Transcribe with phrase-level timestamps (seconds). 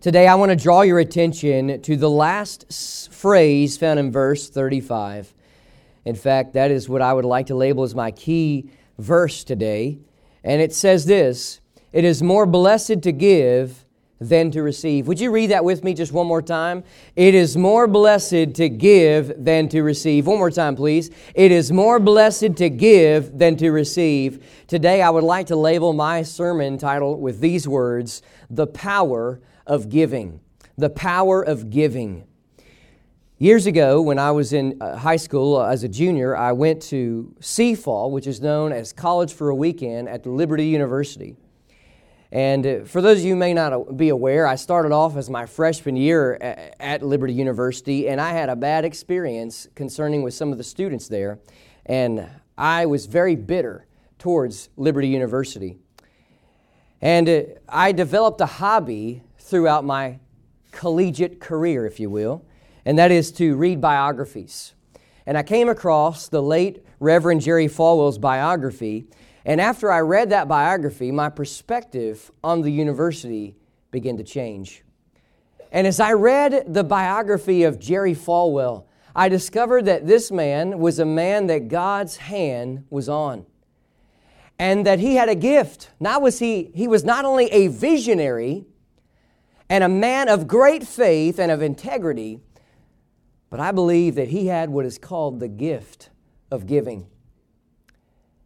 [0.00, 5.34] Today, I want to draw your attention to the last phrase found in verse 35.
[6.04, 9.98] In fact, that is what I would like to label as my key verse today.
[10.44, 11.58] And it says this
[11.92, 13.84] It is more blessed to give
[14.20, 15.06] than to receive.
[15.06, 16.84] Would you read that with me just one more time?
[17.14, 20.26] It is more blessed to give than to receive.
[20.26, 21.10] One more time, please.
[21.34, 24.44] It is more blessed to give than to receive.
[24.66, 29.88] Today, I would like to label my sermon title with these words The Power of
[29.88, 30.40] giving.
[30.76, 32.24] The power of giving.
[33.40, 36.82] Years ago, when I was in uh, high school uh, as a junior, I went
[36.82, 41.36] to CFAL, which is known as College for a Weekend at Liberty University.
[42.30, 45.46] And uh, for those of you may not be aware, I started off as my
[45.46, 46.34] freshman year
[46.78, 51.08] at Liberty University, and I had a bad experience concerning with some of the students
[51.08, 51.38] there.
[51.86, 53.86] And I was very bitter
[54.18, 55.78] towards Liberty University.
[57.00, 60.18] And I developed a hobby throughout my
[60.72, 62.44] collegiate career, if you will,
[62.84, 64.74] and that is to read biographies.
[65.24, 69.06] And I came across the late Reverend Jerry Falwell's biography,
[69.44, 73.56] and after I read that biography, my perspective on the university
[73.90, 74.84] began to change.
[75.70, 80.98] And as I read the biography of Jerry Falwell, I discovered that this man was
[80.98, 83.46] a man that God's hand was on.
[84.58, 85.90] And that he had a gift.
[86.00, 88.66] Not was he, he was not only a visionary,
[89.68, 92.40] and a man of great faith and of integrity,
[93.50, 96.10] but I believe that he had what is called the gift
[96.50, 97.06] of giving.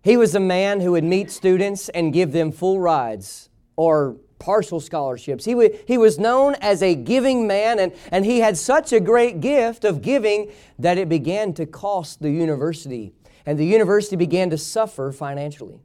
[0.02, 4.80] He was a man who would meet students and give them full rides or partial
[4.80, 5.44] scholarships.
[5.44, 8.98] He, w- he was known as a giving man, and, and he had such a
[8.98, 13.12] great gift of giving that it began to cost the university,
[13.46, 15.80] and the university began to suffer financially.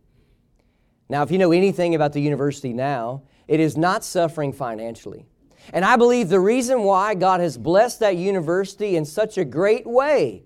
[1.09, 5.25] Now, if you know anything about the university now, it is not suffering financially.
[5.71, 9.85] And I believe the reason why God has blessed that university in such a great
[9.85, 10.43] way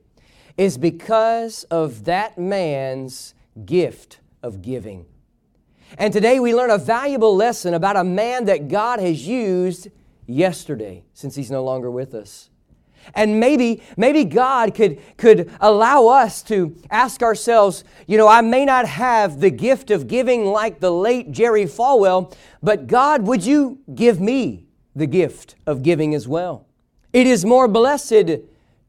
[0.58, 3.34] is because of that man's
[3.66, 5.06] gift of giving.
[5.98, 9.90] And today we learn a valuable lesson about a man that God has used
[10.26, 12.50] yesterday since he's no longer with us.
[13.16, 18.64] And maybe, maybe God could, could allow us to ask ourselves, you know, I may
[18.64, 23.80] not have the gift of giving like the late Jerry Falwell, but God, would you
[23.94, 26.68] give me the gift of giving as well?
[27.12, 28.30] It is more blessed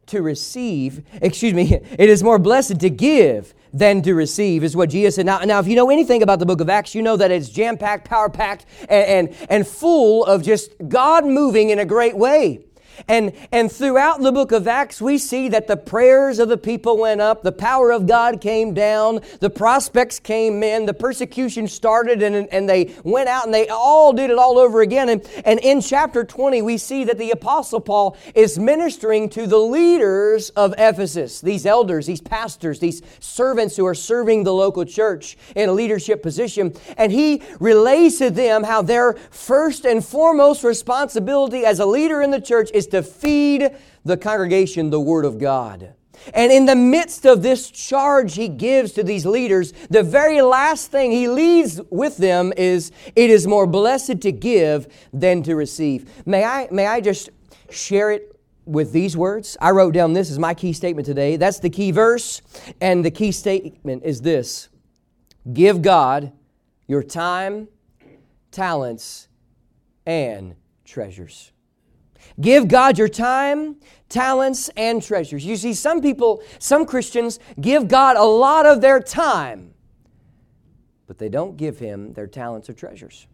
[0.06, 4.90] to receive, excuse me, it is more blessed to give than to receive, is what
[4.90, 5.26] Jesus said.
[5.26, 7.48] Now, now if you know anything about the book of Acts, you know that it's
[7.48, 12.16] jam packed, power packed, and, and, and full of just God moving in a great
[12.16, 12.64] way.
[13.08, 16.98] And, and throughout the book of Acts, we see that the prayers of the people
[16.98, 22.22] went up, the power of God came down, the prospects came in, the persecution started,
[22.22, 25.08] and, and they went out and they all did it all over again.
[25.08, 29.58] And, and in chapter 20, we see that the Apostle Paul is ministering to the
[29.58, 35.36] leaders of Ephesus, these elders, these pastors, these servants who are serving the local church
[35.56, 36.74] in a leadership position.
[36.96, 42.30] And he relays to them how their first and foremost responsibility as a leader in
[42.30, 43.70] the church is to feed
[44.04, 45.94] the congregation the Word of God.
[46.34, 50.90] And in the midst of this charge he gives to these leaders, the very last
[50.90, 56.26] thing he leads with them is it is more blessed to give than to receive.
[56.26, 57.30] May I, may I just
[57.70, 59.56] share it with these words?
[59.60, 61.36] I wrote down this as my key statement today.
[61.36, 62.40] That's the key verse.
[62.80, 64.68] And the key statement is this
[65.52, 66.32] Give God
[66.86, 67.68] your time,
[68.50, 69.28] talents,
[70.06, 70.54] and
[70.84, 71.51] treasures.
[72.40, 73.76] Give God your time,
[74.08, 75.44] talents, and treasures.
[75.44, 79.74] You see, some people, some Christians, give God a lot of their time,
[81.06, 83.26] but they don't give Him their talents or treasures.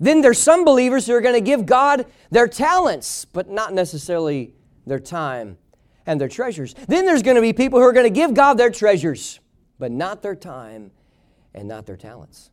[0.00, 4.54] Then there's some believers who are going to give God their talents, but not necessarily
[4.86, 5.56] their time
[6.06, 6.74] and their treasures.
[6.88, 9.40] Then there's going to be people who are going to give God their treasures,
[9.78, 10.90] but not their time
[11.54, 12.50] and not their talents.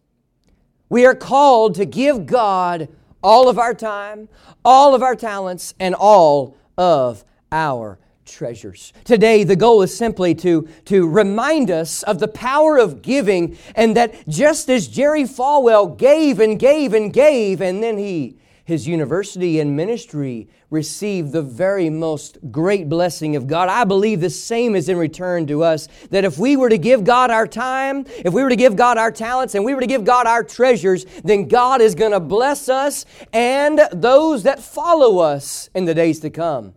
[0.89, 2.89] We are called to give God
[3.25, 4.29] all of our time,
[4.63, 8.93] all of our talents, and all of our treasures.
[9.03, 13.97] Today, the goal is simply to, to remind us of the power of giving and
[13.97, 19.59] that just as Jerry Falwell gave and gave and gave, and then he, his university
[19.59, 23.69] and ministry received the very most great blessing of God.
[23.69, 25.87] I believe the same is in return to us.
[26.09, 28.97] That if we were to give God our time, if we were to give God
[28.97, 32.19] our talents, and we were to give God our treasures, then God is going to
[32.19, 36.73] bless us and those that follow us in the days to come.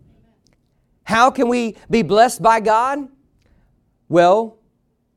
[1.05, 3.09] How can we be blessed by God?
[4.11, 4.59] Well,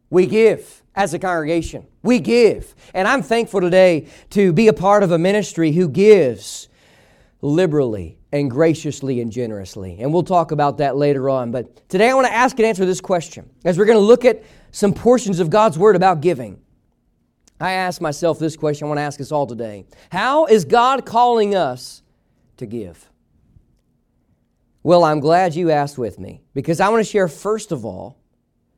[0.09, 1.87] we give as a congregation.
[2.03, 2.75] We give.
[2.93, 6.69] And I'm thankful today to be a part of a ministry who gives
[7.41, 9.97] liberally and graciously and generously.
[9.99, 11.49] And we'll talk about that later on.
[11.51, 14.25] But today I want to ask and answer this question as we're going to look
[14.25, 16.61] at some portions of God's Word about giving.
[17.59, 19.85] I ask myself this question, I want to ask us all today.
[20.11, 22.03] How is God calling us
[22.57, 23.09] to give?
[24.83, 28.20] Well, I'm glad you asked with me because I want to share, first of all,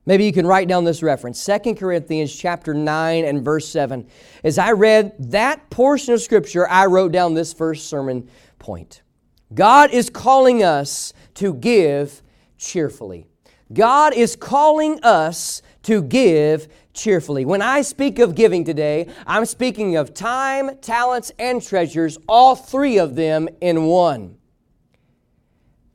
[0.06, 4.06] Maybe you can write down this reference, 2 Corinthians chapter 9 and verse 7.
[4.44, 8.30] As I read that portion of scripture, I wrote down this first sermon
[8.60, 9.02] point.
[9.54, 12.22] God is calling us to give
[12.58, 13.28] cheerfully.
[13.72, 17.46] God is calling us to give cheerfully.
[17.46, 22.98] When I speak of giving today, I'm speaking of time, talents, and treasures, all three
[22.98, 24.38] of them in one.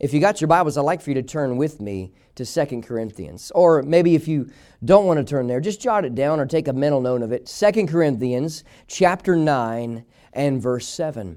[0.01, 2.83] If you got your Bibles, I'd like for you to turn with me to Second
[2.83, 3.51] Corinthians.
[3.55, 4.49] Or maybe if you
[4.85, 7.33] don't want to turn there, just jot it down or take a mental note of
[7.33, 7.49] it.
[7.49, 11.37] Second Corinthians chapter 9 and verse 7.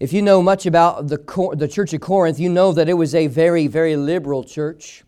[0.00, 3.14] If you know much about the, the church of Corinth, you know that it was
[3.14, 5.03] a very, very liberal church.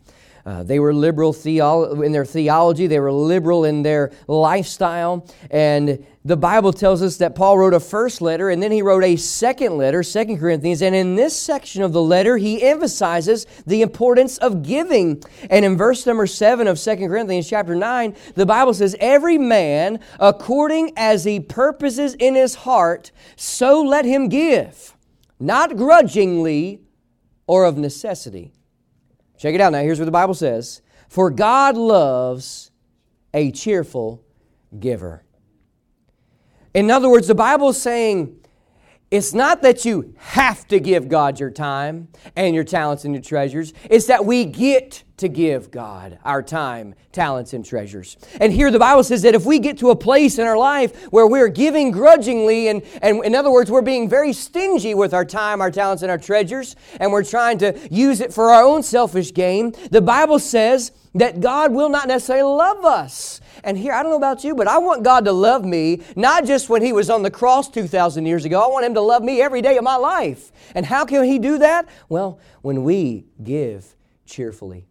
[0.46, 5.26] Uh, they were liberal in their theology, they were liberal in their lifestyle.
[5.50, 9.02] And the Bible tells us that Paul wrote a first letter and then he wrote
[9.02, 10.82] a second letter, Second Corinthians.
[10.82, 15.20] And in this section of the letter, he emphasizes the importance of giving.
[15.50, 19.99] And in verse number 7 of Second Corinthians chapter 9, the Bible says, Every man,
[20.20, 24.94] according as he purposes in his heart, so let him give,
[25.40, 26.82] not grudgingly
[27.49, 28.52] or of necessity
[29.38, 29.82] Check it out now.
[29.82, 32.70] Here's what the Bible says For God loves
[33.34, 34.24] a cheerful
[34.78, 35.24] giver.
[36.74, 38.38] In other words, the Bible is saying
[39.16, 43.22] it's not that you have to give God your time and your talents and your
[43.22, 48.18] treasures, it's that we get to give God our time, talents, and treasures.
[48.40, 51.04] And here the Bible says that if we get to a place in our life
[51.06, 55.24] where we're giving grudgingly, and, and in other words, we're being very stingy with our
[55.24, 58.82] time, our talents, and our treasures, and we're trying to use it for our own
[58.82, 63.40] selfish gain, the Bible says that God will not necessarily love us.
[63.66, 66.44] And here, I don't know about you, but I want God to love me, not
[66.46, 68.62] just when He was on the cross 2,000 years ago.
[68.62, 70.52] I want Him to love me every day of my life.
[70.76, 71.88] And how can He do that?
[72.08, 74.86] Well, when we give cheerfully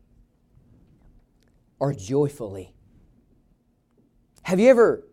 [1.79, 2.73] or joyfully.
[4.43, 5.07] Have you ever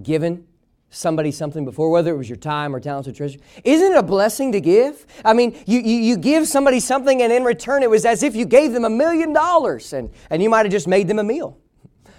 [0.00, 0.46] given
[0.88, 3.40] somebody something before, whether it was your time or talents or treasure?
[3.64, 5.04] Isn't it a blessing to give?
[5.24, 8.36] I mean, you, you, you give somebody something and in return it was as if
[8.36, 11.24] you gave them a million dollars and, and you might have just made them a
[11.24, 11.58] meal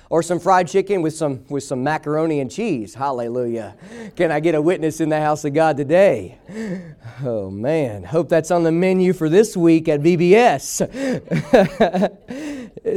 [0.09, 2.95] or some fried chicken with some with some macaroni and cheese.
[2.95, 3.75] Hallelujah.
[4.15, 6.39] Can I get a witness in the house of God today?
[7.23, 10.81] Oh man, hope that's on the menu for this week at VBS.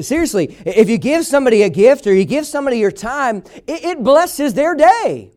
[0.05, 4.03] Seriously, if you give somebody a gift or you give somebody your time, it, it
[4.03, 5.33] blesses their day.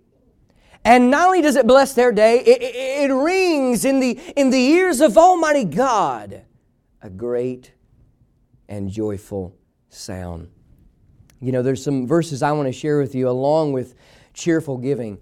[0.86, 4.52] And not only does it bless their day, it, it, it rings in the, in
[4.52, 6.44] the ears of Almighty God
[7.02, 7.74] a great
[8.70, 9.58] and joyful
[9.90, 10.50] sound.
[11.40, 13.96] You know, there's some verses I want to share with you along with
[14.34, 15.18] cheerful giving.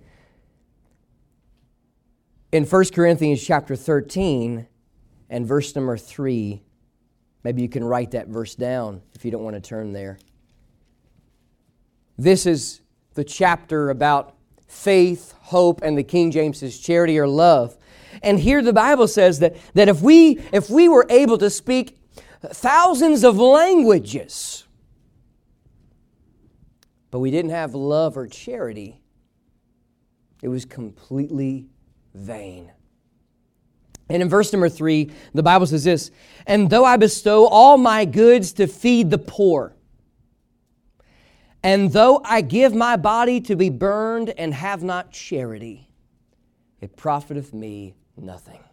[2.52, 4.68] In 1 Corinthians chapter 13
[5.30, 6.62] and verse number 3,
[7.44, 10.20] maybe you can write that verse down if you don't want to turn there.
[12.18, 12.82] This is
[13.16, 14.36] the chapter about
[14.68, 17.76] faith, hope, and the King James's charity or love.
[18.22, 21.98] And here the Bible says that, that if, we, if we were able to speak
[22.42, 24.63] thousands of languages,
[27.14, 29.00] but we didn't have love or charity,
[30.42, 31.68] it was completely
[32.16, 32.72] vain.
[34.10, 36.10] And in verse number three, the Bible says this
[36.48, 39.76] And though I bestow all my goods to feed the poor,
[41.62, 45.92] and though I give my body to be burned and have not charity,
[46.82, 48.64] it profiteth me nothing.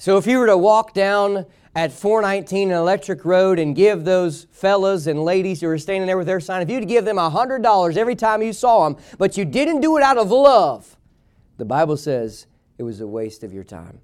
[0.00, 5.06] So if you were to walk down at 419 Electric Road and give those fellas
[5.06, 8.16] and ladies who are standing there with their sign, if you'd give them $100 every
[8.16, 10.96] time you saw them, but you didn't do it out of love,
[11.58, 12.46] the Bible says
[12.78, 14.00] it was a waste of your time.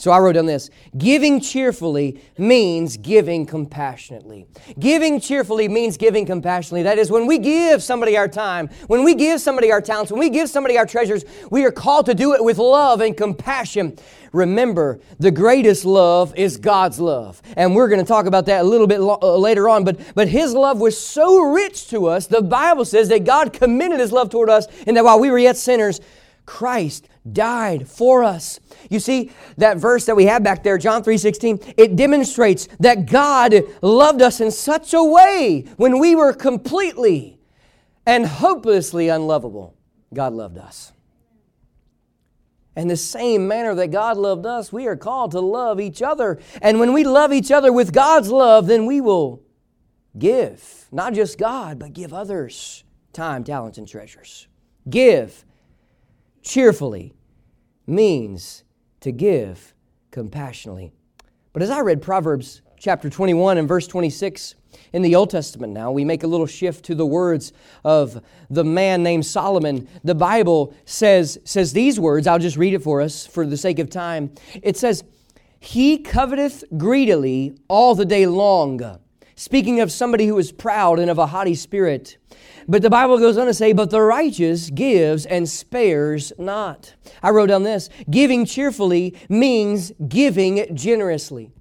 [0.00, 4.46] So I wrote down this giving cheerfully means giving compassionately.
[4.78, 6.84] Giving cheerfully means giving compassionately.
[6.84, 10.18] That is, when we give somebody our time, when we give somebody our talents, when
[10.18, 13.98] we give somebody our treasures, we are called to do it with love and compassion.
[14.32, 17.42] Remember, the greatest love is God's love.
[17.58, 19.84] And we're going to talk about that a little bit lo- uh, later on.
[19.84, 24.00] But, but His love was so rich to us, the Bible says that God commended
[24.00, 26.00] His love toward us, and that while we were yet sinners,
[26.46, 28.60] Christ died for us.
[28.88, 33.54] You see, that verse that we have back there, John 3:16, it demonstrates that God
[33.82, 37.38] loved us in such a way when we were completely
[38.06, 39.74] and hopelessly unlovable.
[40.12, 40.92] God loved us.
[42.76, 46.38] And the same manner that God loved us, we are called to love each other.
[46.62, 49.42] And when we love each other with God's love, then we will
[50.18, 54.46] give, not just God, but give others time, talents, and treasures.
[54.88, 55.44] Give
[56.42, 57.14] cheerfully
[57.86, 58.64] means
[59.00, 59.74] to give
[60.10, 60.92] compassionately.
[61.52, 64.54] But as I read Proverbs chapter 21 and verse 26
[64.92, 67.52] in the Old Testament now, we make a little shift to the words
[67.84, 69.88] of the man named Solomon.
[70.04, 73.78] The Bible says, says these words, I'll just read it for us for the sake
[73.78, 74.32] of time.
[74.62, 75.04] It says,
[75.58, 78.98] He coveteth greedily all the day long.
[79.40, 82.18] Speaking of somebody who is proud and of a haughty spirit.
[82.68, 86.94] But the Bible goes on to say, But the righteous gives and spares not.
[87.22, 91.52] I wrote down this giving cheerfully means giving generously.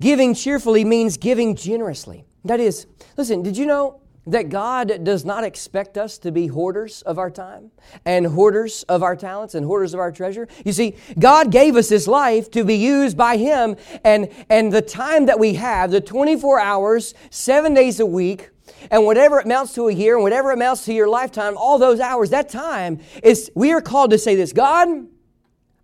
[0.00, 2.24] Giving cheerfully means giving generously.
[2.46, 2.86] That is,
[3.18, 7.30] listen, did you know that God does not expect us to be hoarders of our
[7.30, 7.70] time
[8.04, 10.48] and hoarders of our talents and hoarders of our treasure.
[10.64, 14.82] You see, God gave us this life to be used by Him, and, and the
[14.82, 18.50] time that we have, the 24 hours, seven days a week,
[18.90, 22.30] and whatever amounts to a year and whatever amounts to your lifetime, all those hours,
[22.30, 24.88] that time is, we are called to say this God,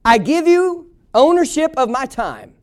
[0.05, 2.55] I give you ownership of my time.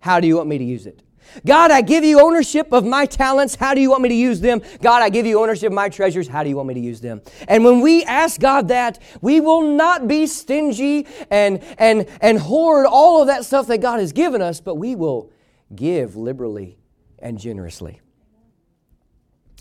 [0.00, 1.02] How do you want me to use it?
[1.46, 3.54] God, I give you ownership of my talents.
[3.54, 4.62] How do you want me to use them?
[4.80, 6.28] God, I give you ownership of my treasures.
[6.28, 7.22] How do you want me to use them?
[7.48, 12.86] And when we ask God that, we will not be stingy and, and, and hoard
[12.86, 15.30] all of that stuff that God has given us, but we will
[15.74, 16.78] give liberally
[17.18, 18.00] and generously.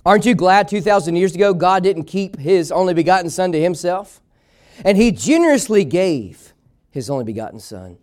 [0.06, 4.22] Aren't you glad 2,000 years ago God didn't keep His only begotten Son to Himself?
[4.84, 6.54] And He generously gave
[6.90, 7.98] His only begotten Son.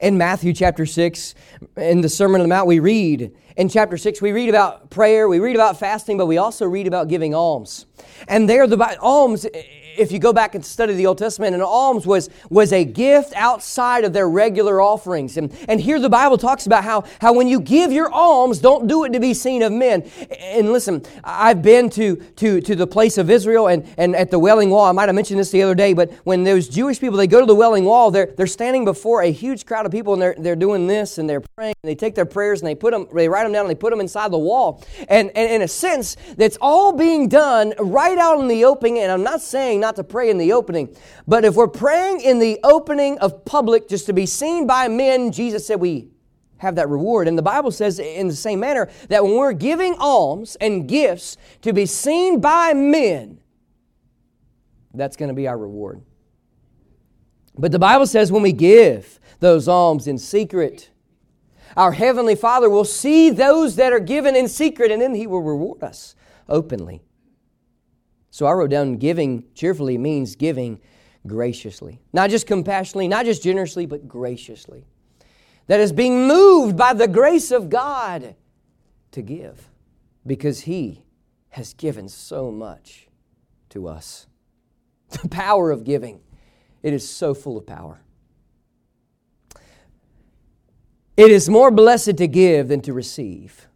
[0.00, 1.34] In Matthew chapter 6,
[1.76, 5.28] in the Sermon on the Mount, we read, in chapter 6, we read about prayer,
[5.28, 7.86] we read about fasting, but we also read about giving alms.
[8.28, 9.46] And there, the alms
[9.96, 13.32] if you go back and study the Old Testament, an alms was, was a gift
[13.34, 15.36] outside of their regular offerings.
[15.36, 18.86] And, and here the Bible talks about how, how when you give your alms, don't
[18.86, 20.02] do it to be seen of men.
[20.40, 24.38] And listen, I've been to, to, to the place of Israel and, and at the
[24.38, 24.84] Wailing Wall.
[24.84, 27.40] I might have mentioned this the other day, but when those Jewish people, they go
[27.40, 30.34] to the Wailing Wall, they're, they're standing before a huge crowd of people and they're,
[30.38, 31.74] they're doing this and they're praying.
[31.82, 33.78] And they take their prayers and they put them, they write them down and they
[33.78, 34.84] put them inside the wall.
[35.08, 38.96] And, and in a sense, that's all being done right out in the open.
[38.96, 40.94] And I'm not saying not to pray in the opening.
[41.28, 45.30] But if we're praying in the opening of public just to be seen by men,
[45.30, 46.08] Jesus said we
[46.58, 47.28] have that reward.
[47.28, 51.36] And the Bible says in the same manner that when we're giving alms and gifts
[51.62, 53.40] to be seen by men,
[54.92, 56.02] that's going to be our reward.
[57.56, 60.90] But the Bible says when we give those alms in secret,
[61.76, 65.42] our Heavenly Father will see those that are given in secret and then He will
[65.42, 66.16] reward us
[66.48, 67.05] openly.
[68.36, 70.78] So I wrote down giving cheerfully means giving
[71.26, 72.02] graciously.
[72.12, 74.84] Not just compassionately, not just generously, but graciously.
[75.68, 78.34] That is being moved by the grace of God
[79.12, 79.70] to give
[80.26, 81.02] because He
[81.48, 83.08] has given so much
[83.70, 84.26] to us.
[85.22, 86.20] The power of giving,
[86.82, 88.02] it is so full of power.
[91.16, 93.66] It is more blessed to give than to receive.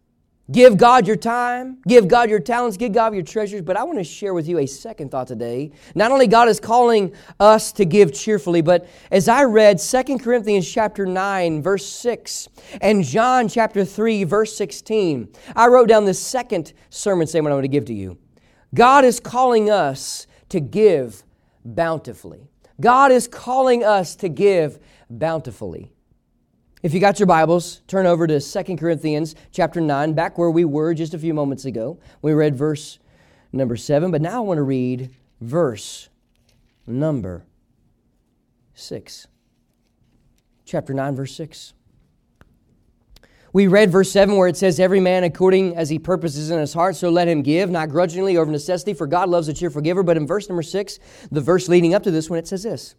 [0.50, 3.62] Give God your time, give God your talents, give God your treasures.
[3.62, 5.70] But I want to share with you a second thought today.
[5.94, 10.68] Not only God is calling us to give cheerfully, but as I read 2 Corinthians
[10.68, 12.48] chapter 9, verse 6,
[12.80, 17.64] and John chapter 3, verse 16, I wrote down the second sermon statement I want
[17.64, 18.18] to give to you.
[18.74, 21.22] God is calling us to give
[21.64, 22.48] bountifully.
[22.80, 25.92] God is calling us to give bountifully.
[26.82, 30.64] If you got your Bibles, turn over to 2 Corinthians chapter 9, back where we
[30.64, 31.98] were just a few moments ago.
[32.22, 32.98] We read verse
[33.52, 36.08] number 7, but now I want to read verse
[36.86, 37.44] number
[38.72, 39.26] 6.
[40.64, 41.74] Chapter 9, verse 6.
[43.52, 46.72] We read verse 7 where it says, Every man according as he purposes in his
[46.72, 49.82] heart, so let him give, not grudgingly or of necessity, for God loves a cheerful
[49.82, 50.02] giver.
[50.02, 50.98] But in verse number 6,
[51.30, 52.94] the verse leading up to this one, it says this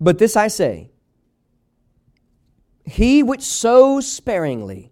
[0.00, 0.88] But this I say,
[2.90, 4.90] He which sows sparingly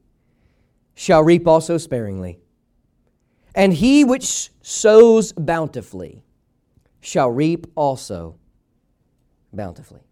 [0.95, 2.38] shall reap also sparingly,
[3.57, 6.23] and he which sows bountifully
[7.00, 8.37] shall reap also
[9.52, 10.02] bountifully.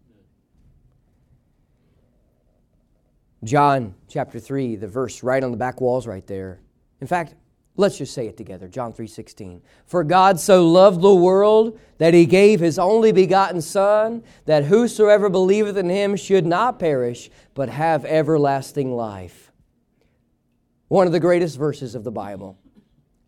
[3.45, 6.59] John chapter 3, the verse right on the back walls right there.
[6.99, 7.35] In fact,
[7.77, 8.67] let's just say it together.
[8.67, 9.61] John 3:16.
[9.85, 15.29] For God so loved the world that he gave his only begotten son that whosoever
[15.29, 19.51] believeth in him should not perish but have everlasting life.
[20.89, 22.57] One of the greatest verses of the Bible.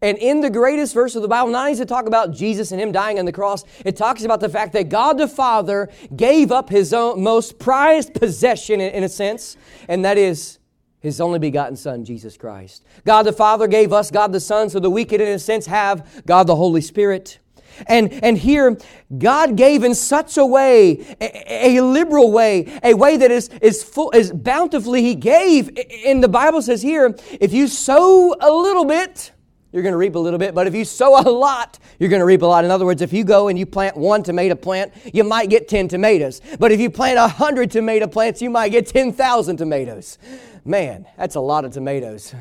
[0.01, 2.72] And in the greatest verse of the Bible, not only does it talk about Jesus
[2.72, 5.89] and Him dying on the cross, it talks about the fact that God the Father
[6.15, 9.58] gave up His own most prized possession, in, a sense,
[9.89, 10.59] and that is
[11.00, 12.84] His only begotten Son, Jesus Christ.
[13.06, 15.65] God the Father gave us God the Son so that we could, in a sense,
[15.65, 17.39] have God the Holy Spirit.
[17.88, 18.77] And, and here,
[19.18, 23.84] God gave in such a way, a, a, liberal way, a way that is, is
[23.84, 25.77] full, is bountifully He gave.
[26.06, 29.32] And the Bible says here, if you sow a little bit,
[29.72, 30.56] you're going to reap a little bit.
[30.56, 32.66] But if you sow a lot, you're going to reap a lot.
[32.66, 35.68] In other words, if you go and you plant one tomato plant, you might get
[35.68, 36.42] 10 tomatoes.
[36.60, 40.18] But if you plant 100 tomato plants, you might get 10,000 tomatoes.
[40.66, 42.34] Man, that's a lot of tomatoes.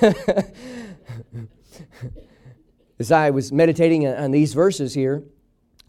[2.98, 5.24] As I was meditating on these verses here,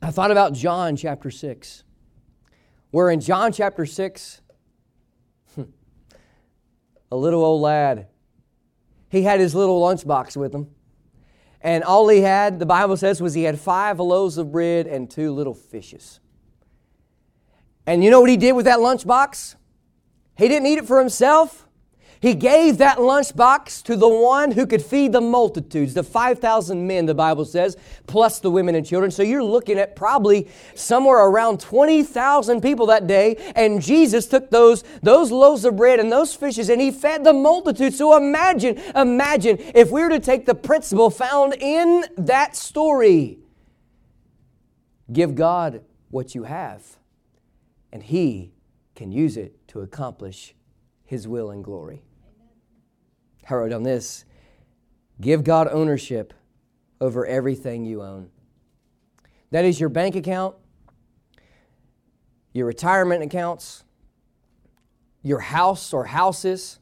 [0.02, 1.84] I thought about John chapter 6,
[2.90, 4.42] where in John chapter 6,
[7.12, 8.08] a little old lad
[9.12, 10.68] he had his little lunchbox with him.
[11.60, 15.12] And all he had, the Bible says, was he had five loaves of bread and
[15.12, 16.22] two little fishes.
[17.86, 19.56] And you know what he did with that lunchbox?
[20.38, 21.68] He didn't eat it for himself.
[22.22, 27.08] He gave that lunchbox to the one who could feed the multitudes, the 5,000 men,
[27.08, 27.76] the Bible says,
[28.06, 29.10] plus the women and children.
[29.10, 33.38] So you're looking at probably somewhere around 20,000 people that day.
[33.56, 37.34] And Jesus took those, those loaves of bread and those fishes and he fed the
[37.34, 37.96] multitude.
[37.96, 43.40] So imagine, imagine if we were to take the principle found in that story
[45.12, 46.98] give God what you have,
[47.92, 48.54] and He
[48.96, 50.56] can use it to accomplish
[51.04, 52.04] His will and glory.
[53.50, 54.26] I wrote on this
[55.20, 56.34] give God ownership
[57.00, 58.30] over everything you own.
[59.52, 60.56] That is your bank account,
[62.54, 63.84] your retirement accounts,
[65.22, 66.80] your house or houses,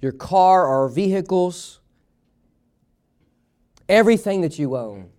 [0.00, 1.80] your car or vehicles,
[3.88, 5.10] everything that you own.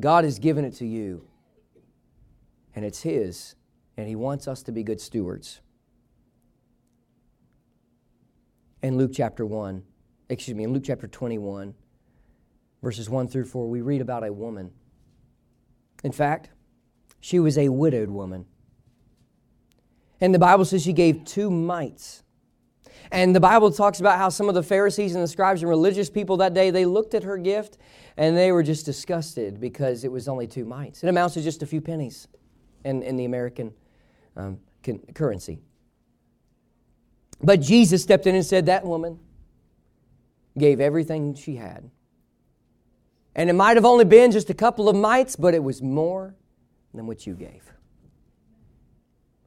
[0.00, 1.26] God has given it to you,
[2.74, 3.54] and it's His,
[3.96, 5.60] and He wants us to be good stewards.
[8.84, 9.82] In Luke chapter 1,
[10.28, 11.74] excuse me, in Luke chapter 21,
[12.82, 14.70] verses 1 through 4, we read about a woman.
[16.04, 16.50] In fact,
[17.18, 18.44] she was a widowed woman.
[20.20, 22.24] And the Bible says she gave two mites.
[23.10, 26.10] And the Bible talks about how some of the Pharisees and the scribes and religious
[26.10, 27.78] people that day, they looked at her gift
[28.18, 31.02] and they were just disgusted because it was only two mites.
[31.02, 32.28] It amounts to just a few pennies
[32.84, 33.72] in, in the American
[34.36, 34.58] um,
[35.14, 35.62] currency.
[37.42, 39.18] But Jesus stepped in and said, That woman
[40.56, 41.90] gave everything she had.
[43.34, 46.36] And it might have only been just a couple of mites, but it was more
[46.92, 47.72] than what you gave.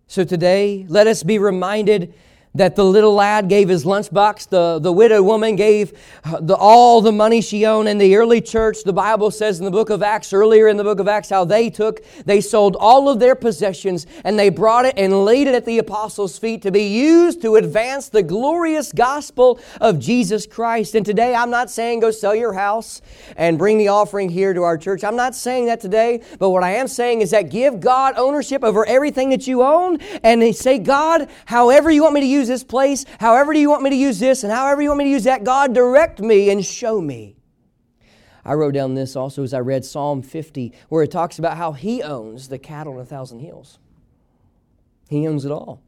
[0.08, 2.13] So today, let us be reminded
[2.55, 4.49] that the little lad gave his lunchbox.
[4.49, 5.97] The, the widow woman gave
[6.41, 7.88] the, all the money she owned.
[7.88, 10.83] In the early church, the Bible says in the book of Acts, earlier in the
[10.83, 14.86] book of Acts, how they took, they sold all of their possessions and they brought
[14.86, 18.91] it and laid it at the apostles' feet to be used to advance the glorious
[18.91, 20.95] gospel of Jesus Christ.
[20.95, 23.01] And today, I'm not saying go sell your house
[23.36, 25.03] and bring the offering here to our church.
[25.03, 28.63] I'm not saying that today, but what I am saying is that give God ownership
[28.63, 32.47] over everything that you own and say, God, however you want me to use use
[32.47, 35.06] this place, however do you want me to use this, and however you want me
[35.06, 37.36] to use that, God, direct me and show me.
[38.45, 41.73] I wrote down this also as I read Psalm 50, where it talks about how
[41.73, 43.80] He owns the cattle on a thousand hills.
[45.10, 45.82] He owns it all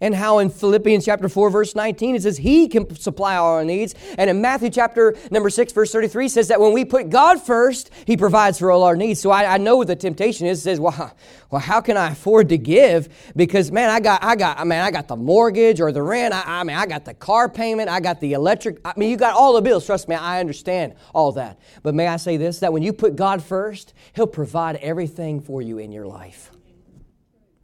[0.00, 3.64] and how in Philippians chapter 4 verse 19 it says he can supply all our
[3.64, 3.94] needs.
[4.16, 7.90] And in Matthew chapter number 6 verse 33 says that when we put God first
[8.06, 9.20] he provides for all our needs.
[9.20, 10.60] So I, I know what the temptation is.
[10.60, 11.14] It says well,
[11.50, 13.08] well how can I afford to give?
[13.34, 16.34] Because man I got I got I mean I got the mortgage or the rent.
[16.34, 17.88] I, I mean I got the car payment.
[17.88, 19.86] I got the electric I mean you got all the bills.
[19.86, 21.58] Trust me I understand all that.
[21.82, 22.60] But may I say this?
[22.60, 26.50] That when you put God first he'll provide everything for you in your life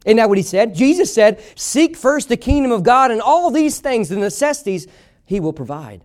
[0.05, 0.75] isn't that what he said?
[0.75, 4.87] Jesus said, Seek first the kingdom of God, and all these things, the necessities,
[5.25, 6.03] he will provide.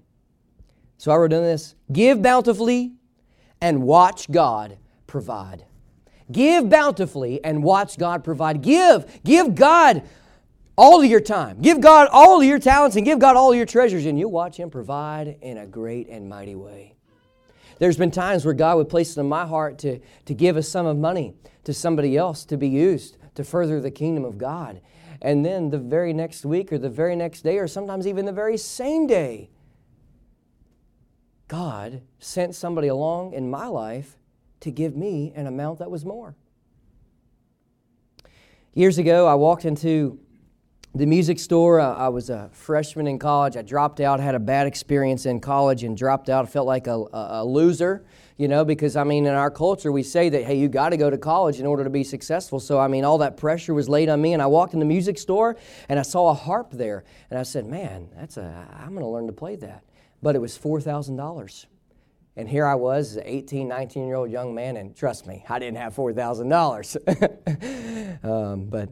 [0.97, 2.95] So I wrote down this Give bountifully
[3.61, 5.67] and watch God provide.
[6.33, 8.63] Give bountifully and watch God provide.
[8.63, 10.03] Give, give God
[10.79, 11.61] all of your time.
[11.61, 14.31] Give God all of your talents and give God all of your treasures, and you'll
[14.31, 16.95] watch Him provide in a great and mighty way.
[17.79, 20.63] There's been times where God would place it in my heart to, to give a
[20.63, 21.35] sum of money
[21.65, 24.81] to somebody else to be used to further the kingdom of God.
[25.23, 28.33] And then the very next week or the very next day, or sometimes even the
[28.33, 29.51] very same day,
[31.49, 34.16] God sent somebody along in my life
[34.61, 36.37] to give me an amount that was more.
[38.73, 40.21] Years ago, I walked into
[40.95, 41.81] the music store.
[41.81, 43.57] I was a freshman in college.
[43.57, 46.45] I dropped out, had a bad experience in college, and dropped out.
[46.45, 48.05] I felt like a, a loser,
[48.40, 50.96] you know, because I mean, in our culture, we say that, hey, you got to
[50.96, 52.59] go to college in order to be successful.
[52.59, 54.33] So, I mean, all that pressure was laid on me.
[54.33, 55.59] And I walked in the music store
[55.90, 57.05] and I saw a harp there.
[57.29, 59.85] And I said, man, that's a, I'm going to learn to play that.
[60.22, 61.66] But it was $4,000.
[62.37, 65.59] And here I was, an 18, 19 year old young man, and trust me, I
[65.59, 68.24] didn't have $4,000.
[68.24, 68.88] um, but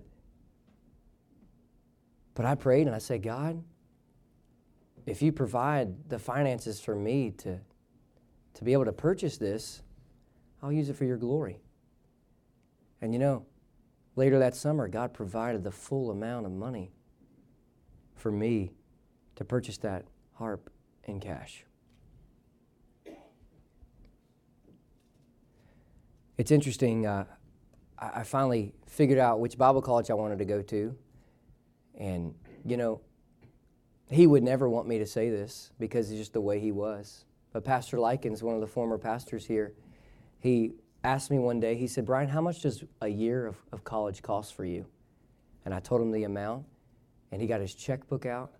[2.34, 3.64] but I prayed and I said, God,
[5.06, 7.60] if you provide the finances for me to,
[8.58, 9.82] to be able to purchase this,
[10.60, 11.60] I'll use it for your glory.
[13.00, 13.46] And you know,
[14.16, 16.90] later that summer, God provided the full amount of money
[18.16, 18.72] for me
[19.36, 20.70] to purchase that harp
[21.04, 21.64] in cash.
[26.36, 27.06] It's interesting.
[27.06, 27.26] Uh,
[27.96, 30.96] I finally figured out which Bible college I wanted to go to.
[31.96, 33.02] And, you know,
[34.10, 37.24] he would never want me to say this because it's just the way he was.
[37.58, 39.74] But Pastor Likens, one of the former pastors here,
[40.38, 43.82] he asked me one day, he said, Bryan, how much does a year of, of
[43.82, 44.86] college cost for you?
[45.64, 46.66] And I told him the amount,
[47.32, 48.52] and he got his checkbook out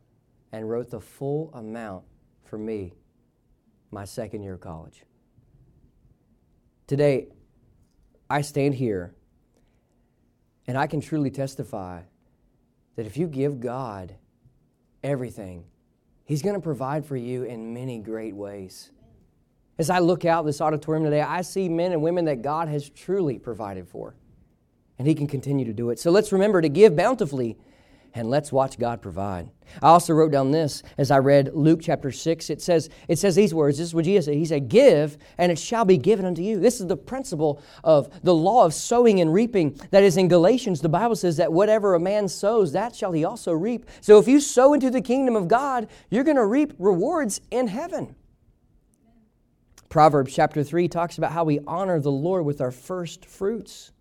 [0.51, 2.07] and wrote the full amount
[2.43, 2.93] for me
[3.93, 5.05] my second year of college.
[6.89, 7.29] Today,
[8.29, 9.15] I stand here
[10.67, 12.01] and I can truly testify
[12.97, 14.17] that if you give God
[15.05, 15.67] everything,
[16.29, 18.91] He's going to provide for you in many great ways.
[19.79, 22.91] As I look out this auditorium today, I see men and women that God has
[22.91, 24.15] truly provided for,
[24.99, 25.99] and He can continue to do it.
[25.99, 27.57] So let's remember to give bountifully
[28.19, 29.49] and let's watch God provide.
[29.83, 32.51] I also wrote down this as I read Luke chapter 6.
[32.51, 33.79] It says, it says these words.
[33.79, 34.35] This is what Jesus said.
[34.35, 36.59] He said, Give, and it shall be given unto you.
[36.59, 39.79] This is the principle of the law of sowing and reaping.
[39.91, 43.25] That is in Galatians, the Bible says that whatever a man sows, that shall he
[43.25, 43.87] also reap.
[44.01, 47.69] So if you sow into the kingdom of God, you're going to reap rewards in
[47.69, 48.17] heaven.
[49.89, 53.93] Proverbs chapter 3 talks about how we honor the Lord with our first fruits.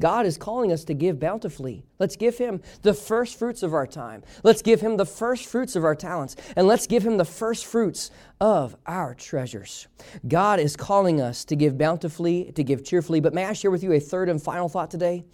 [0.00, 1.84] God is calling us to give bountifully.
[1.98, 4.22] Let's give Him the first fruits of our time.
[4.42, 6.36] Let's give Him the first fruits of our talents.
[6.56, 8.10] And let's give Him the first fruits
[8.40, 9.86] of our treasures.
[10.26, 13.20] God is calling us to give bountifully, to give cheerfully.
[13.20, 15.24] But may I share with you a third and final thought today?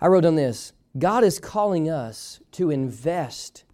[0.00, 3.64] I wrote on this God is calling us to invest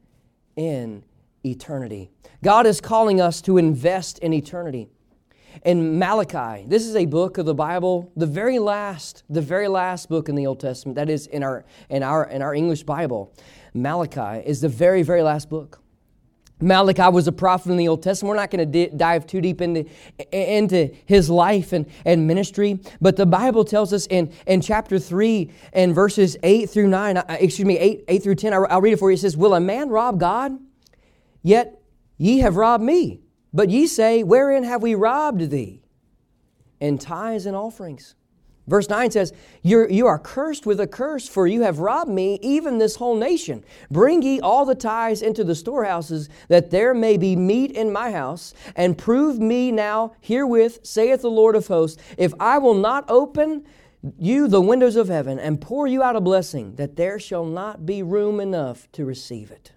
[0.57, 1.05] in
[1.44, 2.11] eternity.
[2.42, 4.88] God is calling us to invest in eternity
[5.64, 6.64] in Malachi.
[6.66, 10.35] This is a book of the Bible, the very last, the very last book in
[10.35, 10.97] the Old Testament.
[10.97, 13.33] That is in our in our in our English Bible.
[13.75, 15.81] Malachi is the very very last book.
[16.61, 18.31] Malachi was a prophet in the Old Testament.
[18.31, 19.85] We're not going to di- dive too deep into,
[20.33, 25.51] into his life and, and ministry, but the Bible tells us in, in chapter 3
[25.75, 28.95] and verses 8 through 9, uh, excuse me, 8, 8 through 10, I'll, I'll read
[28.95, 29.16] it for you.
[29.16, 30.59] It says, Will a man rob God?
[31.42, 31.79] Yet
[32.16, 33.21] ye have robbed me.
[33.57, 35.81] But ye say, Wherein have we robbed thee?
[36.79, 38.14] In tithes and offerings.
[38.66, 42.38] Verse 9 says, You're, You are cursed with a curse, for you have robbed me,
[42.42, 43.64] even this whole nation.
[43.90, 48.12] Bring ye all the tithes into the storehouses, that there may be meat in my
[48.12, 53.07] house, and prove me now herewith, saith the Lord of hosts, if I will not
[53.09, 53.64] open
[54.19, 57.87] you the windows of heaven and pour you out a blessing, that there shall not
[57.87, 59.73] be room enough to receive it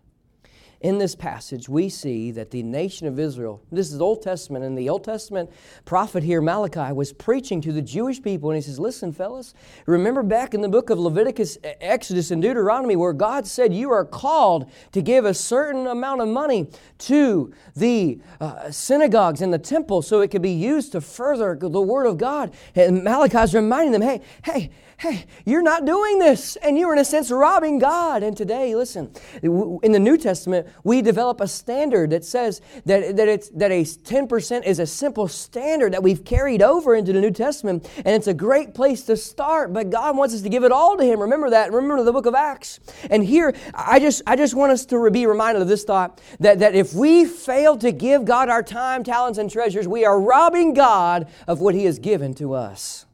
[0.81, 4.63] in this passage, we see that the nation of Israel, this is the Old Testament,
[4.63, 5.49] and the Old Testament
[5.83, 9.53] prophet here, Malachi, was preaching to the Jewish people, and he says, Listen, fellas,
[9.85, 14.05] remember back in the book of Leviticus, Exodus, and Deuteronomy, where God said, You are
[14.05, 16.67] called to give a certain amount of money
[16.99, 21.81] to the uh, synagogues and the temple so it could be used to further the
[21.81, 22.53] Word of God.
[22.73, 26.57] And Malachi is reminding them, Hey, hey, hey, you're not doing this.
[26.57, 28.21] And you're, in a sense, robbing God.
[28.21, 29.09] And today, listen,
[29.41, 33.83] in the New Testament, we develop a standard that says that, that, it's, that a
[33.83, 37.89] 10% is a simple standard that we've carried over into the New Testament.
[37.97, 40.97] And it's a great place to start, but God wants us to give it all
[40.97, 41.21] to Him.
[41.21, 41.71] Remember that.
[41.71, 42.81] Remember the book of Acts.
[43.09, 46.59] And here, I just, I just want us to be reminded of this thought that,
[46.59, 50.73] that if we fail to give God our time, talents, and treasures, we are robbing
[50.73, 53.05] God of what He has given to us.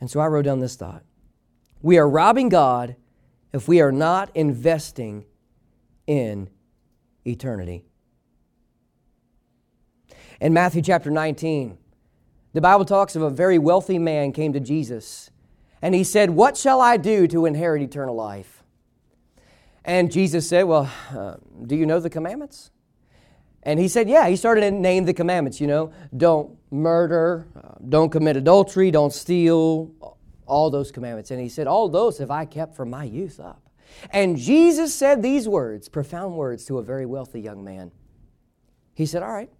[0.00, 1.02] And so I wrote down this thought
[1.82, 2.96] We are robbing God
[3.52, 5.24] if we are not investing
[6.06, 6.50] in
[7.24, 7.84] eternity.
[10.40, 11.78] In Matthew chapter 19,
[12.52, 15.30] the Bible talks of a very wealthy man came to Jesus
[15.82, 18.62] and he said, What shall I do to inherit eternal life?
[19.84, 22.70] And Jesus said, Well, uh, do you know the commandments?
[23.66, 24.28] And he said, Yeah.
[24.28, 29.12] He started to name the commandments, you know, don't murder, uh, don't commit adultery, don't
[29.12, 29.92] steal,
[30.46, 31.32] all those commandments.
[31.32, 33.68] And he said, All those have I kept from my youth up.
[34.10, 37.90] And Jesus said these words, profound words, to a very wealthy young man.
[38.94, 39.50] He said, All right,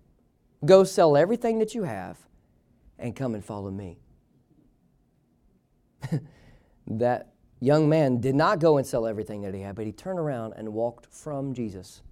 [0.65, 2.17] go sell everything that you have
[3.01, 3.99] and come and follow me.
[6.87, 10.21] that young man did not go and sell everything that he had, but he turned
[10.21, 12.03] around and walked from Jesus.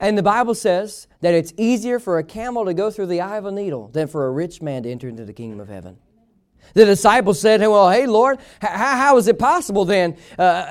[0.00, 3.36] And the Bible says that it's easier for a camel to go through the eye
[3.36, 5.98] of a needle than for a rich man to enter into the kingdom of heaven.
[6.74, 10.16] The disciples said, Well, hey, Lord, how, how is it possible then?
[10.38, 10.66] Uh,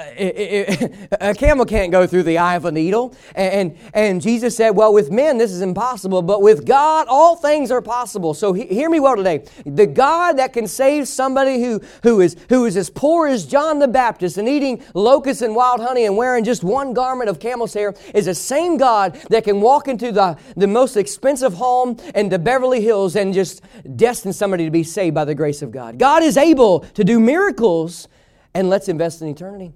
[1.19, 3.15] a camel can't go through the eye of a needle.
[3.36, 7.71] And, and Jesus said, Well, with men this is impossible, but with God all things
[7.71, 8.33] are possible.
[8.33, 9.45] So he, hear me well today.
[9.65, 13.79] The God that can save somebody who, who, is, who is as poor as John
[13.79, 17.73] the Baptist and eating locusts and wild honey and wearing just one garment of camel's
[17.73, 22.29] hair is the same God that can walk into the, the most expensive home in
[22.29, 23.62] the Beverly Hills and just
[23.95, 25.87] destine somebody to be saved by the grace of God.
[25.88, 26.00] God.
[26.00, 28.08] God is able to do miracles,
[28.54, 29.73] and let's invest in eternity.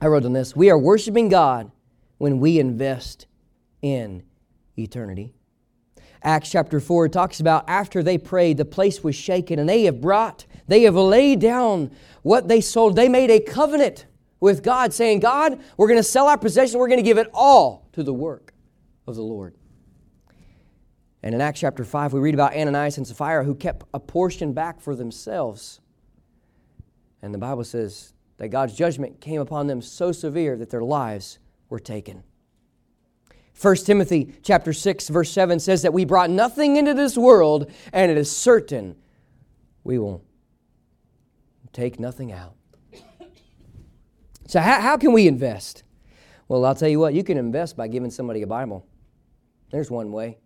[0.00, 1.70] I wrote on this We are worshiping God
[2.18, 3.26] when we invest
[3.82, 4.22] in
[4.76, 5.34] eternity.
[6.22, 10.00] Acts chapter 4 talks about after they prayed, the place was shaken, and they have
[10.00, 11.90] brought, they have laid down
[12.22, 12.94] what they sold.
[12.94, 14.06] They made a covenant
[14.38, 17.28] with God, saying, God, we're going to sell our possession, we're going to give it
[17.32, 18.52] all to the work
[19.06, 19.54] of the Lord.
[21.22, 24.52] And in Acts chapter 5, we read about Ananias and Sapphira who kept a portion
[24.52, 25.80] back for themselves.
[27.20, 31.38] And the Bible says that God's judgment came upon them so severe that their lives
[31.68, 32.22] were taken.
[33.60, 38.10] 1 Timothy chapter 6 verse 7 says that we brought nothing into this world and
[38.10, 38.96] it is certain
[39.84, 40.24] we will
[41.72, 42.54] take nothing out.
[44.46, 45.84] So how, how can we invest?
[46.48, 48.86] Well, I'll tell you what, you can invest by giving somebody a Bible.
[49.70, 50.38] There's one way.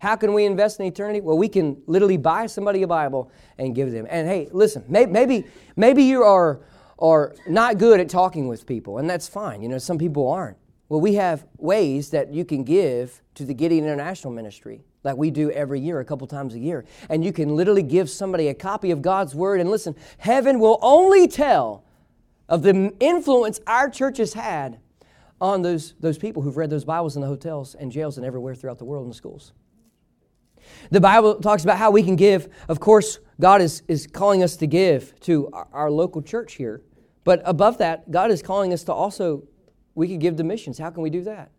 [0.00, 1.20] How can we invest in eternity?
[1.20, 4.06] Well, we can literally buy somebody a Bible and give them.
[4.08, 5.44] And hey, listen, maybe
[5.76, 6.60] maybe you are
[6.98, 9.62] are not good at talking with people, and that's fine.
[9.62, 10.56] You know, some people aren't.
[10.88, 15.30] Well, we have ways that you can give to the Gideon International Ministry, like we
[15.30, 16.84] do every year, a couple times a year.
[17.08, 19.60] And you can literally give somebody a copy of God's Word.
[19.60, 21.84] And listen, heaven will only tell
[22.48, 24.80] of the influence our church has had
[25.40, 28.54] on those, those people who've read those Bibles in the hotels and jails and everywhere
[28.54, 29.52] throughout the world in the schools.
[30.90, 32.48] The Bible talks about how we can give.
[32.68, 36.82] Of course, God is, is calling us to give to our, our local church here.
[37.24, 39.44] But above that, God is calling us to also,
[39.94, 40.78] we could give to missions.
[40.78, 41.50] How can we do that?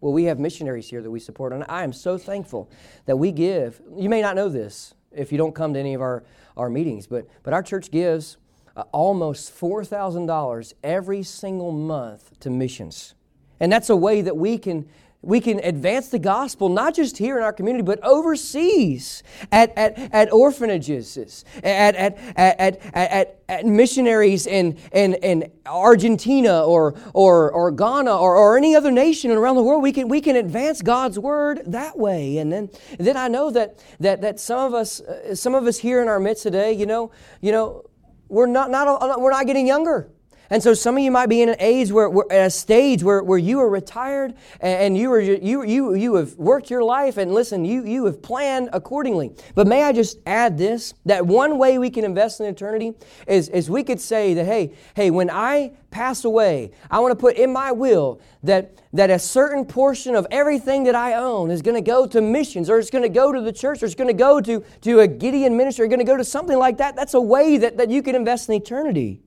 [0.00, 2.70] Well, we have missionaries here that we support, and I am so thankful
[3.06, 3.80] that we give.
[3.96, 6.24] You may not know this if you don't come to any of our,
[6.56, 8.36] our meetings, but, but our church gives
[8.76, 13.14] uh, almost $4,000 every single month to missions.
[13.60, 14.88] And that's a way that we can
[15.24, 19.98] we can advance the gospel not just here in our community, but overseas at, at,
[20.12, 27.70] at orphanages, at, at, at, at, at, missionaries in, in, in Argentina or, or, or
[27.70, 29.82] Ghana or, or any other nation around the world.
[29.82, 32.38] We can, we can advance God's word that way.
[32.38, 35.78] And then, then I know that, that, that some, of us, uh, some of us
[35.78, 37.10] here in our midst today, you know,
[37.40, 37.84] you know
[38.28, 40.10] we're, not, not, we're not getting younger.
[40.50, 43.02] And so some of you might be in an age where, where at a stage
[43.02, 47.16] where, where you are retired and you, are, you, you, you have worked your life
[47.16, 49.32] and listen, you, you have planned accordingly.
[49.54, 52.92] But may I just add this, that one way we can invest in eternity
[53.26, 57.16] is, is we could say that, hey, hey, when I pass away, I want to
[57.16, 61.62] put in my will that, that a certain portion of everything that I own is
[61.62, 63.94] going to go to missions or it's going to go to the church or it's
[63.94, 66.78] going to go to, to a Gideon ministry or going to go to something like
[66.78, 66.96] that.
[66.96, 69.20] That's a way that, that you can invest in eternity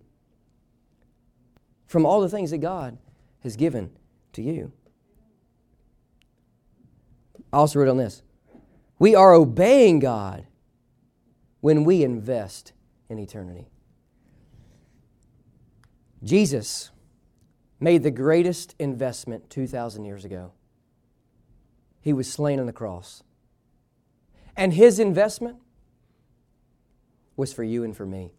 [1.87, 2.97] from all the things that God
[3.41, 3.89] has given
[4.33, 4.71] to you.
[7.51, 8.21] I also wrote on this
[8.99, 10.45] we are obeying God
[11.61, 12.73] when we invest
[13.09, 13.67] in eternity.
[16.23, 16.91] Jesus
[17.79, 20.51] made the greatest investment 2,000 years ago.
[22.01, 23.23] He was slain on the cross.
[24.55, 25.57] And his investment
[27.35, 28.31] was for you and for me.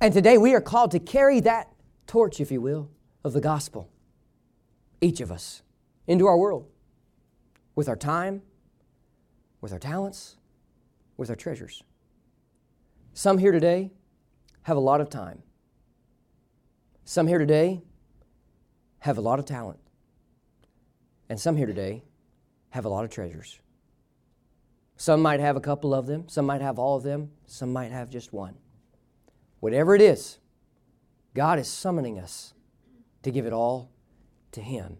[0.00, 1.70] And today we are called to carry that
[2.06, 2.90] torch, if you will,
[3.24, 3.90] of the gospel,
[5.00, 5.62] each of us,
[6.06, 6.66] into our world
[7.74, 8.42] with our time,
[9.60, 10.36] with our talents,
[11.16, 11.82] with our treasures.
[13.12, 13.92] Some here today
[14.62, 15.42] have a lot of time,
[17.08, 17.82] Some here today
[18.98, 19.78] have a lot of talent,
[21.28, 22.02] and some here today
[22.70, 23.60] have a lot of treasures.
[24.96, 27.92] Some might have a couple of them, some might have all of them, some might
[27.92, 28.56] have just one.
[29.60, 30.38] Whatever it is,
[31.36, 32.54] God is summoning us
[33.22, 33.90] to give it all
[34.52, 34.96] to Him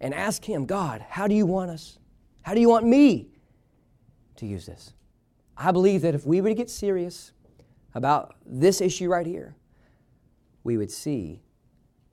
[0.00, 1.98] and ask Him, God, how do you want us?
[2.42, 3.26] How do you want me
[4.36, 4.92] to use this?
[5.56, 7.32] I believe that if we were to get serious
[7.92, 9.56] about this issue right here,
[10.62, 11.42] we would see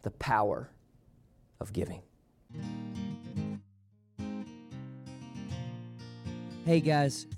[0.02, 0.72] the power
[1.62, 2.02] of giving.
[6.66, 7.28] Hey guys,